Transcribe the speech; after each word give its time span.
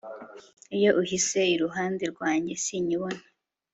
iyo 0.77 0.89
ihise 1.03 1.39
iruhande 1.55 2.03
rwanjye, 2.13 2.53
sinyibona 2.63 3.21